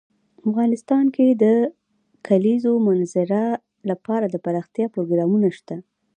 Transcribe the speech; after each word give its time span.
افغانستان 0.49 1.05
کې 1.15 1.25
د 1.31 1.35
د 1.43 1.45
کلیزو 2.27 2.73
منظره 2.87 3.43
لپاره 3.89 4.25
دپرمختیا 4.35 4.85
پروګرامونه 4.95 5.47
شته. 5.57 5.75